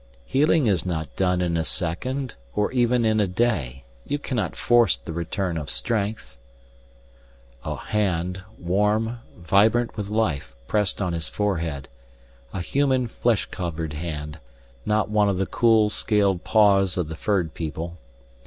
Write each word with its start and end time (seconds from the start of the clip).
"Healing 0.25 0.65
is 0.65 0.83
not 0.83 1.15
done 1.15 1.41
in 1.43 1.55
a 1.55 1.63
second, 1.63 2.33
or 2.55 2.71
even 2.71 3.05
in 3.05 3.19
a 3.19 3.27
day. 3.27 3.83
You 4.03 4.17
cannot 4.17 4.55
force 4.55 4.97
the 4.97 5.13
return 5.13 5.57
of 5.57 5.69
strength" 5.69 6.39
A 7.71 7.75
hand, 7.75 8.41
warm, 8.57 9.19
vibrant 9.37 9.95
with 9.97 10.09
life, 10.09 10.55
pressed 10.67 11.03
on 11.03 11.13
his 11.13 11.29
forehead 11.29 11.87
a 12.51 12.61
human, 12.61 13.05
flesh 13.07 13.45
covered 13.51 13.93
hand, 13.93 14.39
not 14.87 15.11
one 15.11 15.29
of 15.29 15.37
the 15.37 15.45
cool, 15.45 15.91
scaled 15.91 16.43
paws 16.43 16.97
of 16.97 17.07
the 17.07 17.15
furred 17.15 17.53
people. 17.53 17.99